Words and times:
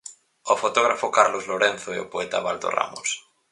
O 0.53 0.55
fotógrafo 0.63 1.07
Carlos 1.17 1.45
Lorenzo 1.51 1.89
e 1.93 1.99
o 2.03 2.09
poeta 2.13 2.43
Baldo 2.45 2.69
Ramos. 2.77 3.09